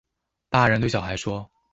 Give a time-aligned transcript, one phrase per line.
[0.49, 1.51] 大人對小孩說